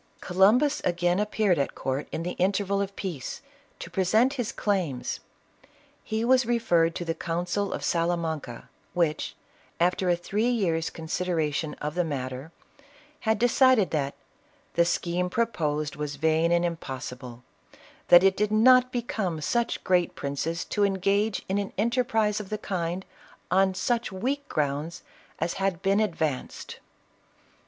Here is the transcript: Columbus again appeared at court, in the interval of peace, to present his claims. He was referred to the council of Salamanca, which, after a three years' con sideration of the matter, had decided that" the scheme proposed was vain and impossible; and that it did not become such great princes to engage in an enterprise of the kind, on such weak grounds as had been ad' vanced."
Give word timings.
Columbus 0.19 0.81
again 0.83 1.19
appeared 1.19 1.59
at 1.59 1.75
court, 1.75 2.07
in 2.11 2.23
the 2.23 2.31
interval 2.41 2.81
of 2.81 2.95
peace, 2.95 3.39
to 3.77 3.91
present 3.91 4.33
his 4.33 4.51
claims. 4.51 5.19
He 6.03 6.25
was 6.25 6.43
referred 6.43 6.95
to 6.95 7.05
the 7.05 7.13
council 7.13 7.71
of 7.71 7.83
Salamanca, 7.85 8.67
which, 8.95 9.35
after 9.79 10.09
a 10.09 10.15
three 10.15 10.49
years' 10.49 10.89
con 10.89 11.05
sideration 11.05 11.75
of 11.79 11.93
the 11.93 12.03
matter, 12.03 12.51
had 13.29 13.37
decided 13.37 13.91
that" 13.91 14.15
the 14.73 14.85
scheme 14.85 15.29
proposed 15.29 15.95
was 15.95 16.15
vain 16.15 16.51
and 16.51 16.65
impossible; 16.65 17.43
and 17.71 17.75
that 18.07 18.23
it 18.23 18.35
did 18.35 18.51
not 18.51 18.91
become 18.91 19.39
such 19.39 19.83
great 19.83 20.15
princes 20.15 20.65
to 20.65 20.83
engage 20.83 21.43
in 21.47 21.59
an 21.59 21.73
enterprise 21.77 22.39
of 22.39 22.49
the 22.49 22.57
kind, 22.57 23.05
on 23.51 23.75
such 23.75 24.11
weak 24.11 24.49
grounds 24.49 25.03
as 25.37 25.53
had 25.61 25.83
been 25.83 26.01
ad' 26.01 26.15
vanced." 26.17 26.77